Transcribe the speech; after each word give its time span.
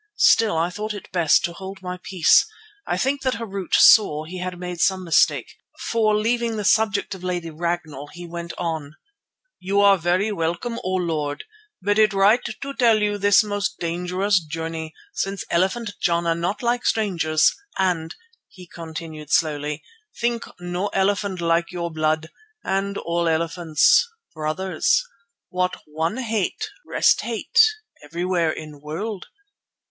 Still 0.17 0.57
I 0.57 0.71
thought 0.71 0.95
it 0.95 1.11
best 1.11 1.45
to 1.45 1.53
hold 1.53 1.83
my 1.83 1.99
peace. 2.01 2.47
I 2.87 2.97
think 2.97 3.21
that 3.21 3.35
Harût 3.35 3.75
saw 3.75 4.23
he 4.23 4.39
had 4.39 4.57
made 4.57 4.79
some 4.81 5.03
mistake, 5.03 5.53
for 5.77 6.15
leaving 6.17 6.57
the 6.57 6.65
subject 6.65 7.13
of 7.13 7.23
Lady 7.23 7.51
Ragnall, 7.51 8.07
he 8.07 8.25
went 8.25 8.51
on: 8.57 8.95
"You 9.59 9.95
very 9.97 10.31
welcome, 10.31 10.79
O 10.83 10.95
Lord, 10.95 11.43
but 11.83 11.99
it 11.99 12.13
right 12.13 12.39
tell 12.79 12.99
you 13.03 13.19
this 13.19 13.43
most 13.43 13.77
dangerous 13.77 14.39
journey, 14.39 14.95
since 15.13 15.43
elephant 15.51 15.93
Jana 16.01 16.33
not 16.33 16.63
like 16.63 16.83
strangers, 16.83 17.53
and," 17.77 18.15
he 18.47 18.65
continued 18.65 19.29
slowly, 19.31 19.83
"think 20.19 20.45
no 20.59 20.87
elephant 20.93 21.41
like 21.41 21.69
your 21.71 21.91
blood, 21.91 22.31
and 22.63 22.97
all 22.97 23.27
elephants 23.27 24.09
brothers. 24.33 25.03
What 25.49 25.79
one 25.85 26.17
hate 26.17 26.71
rest 26.87 27.21
hate 27.21 27.61
everywhere 28.03 28.49
in 28.51 28.81
world. 28.81 29.27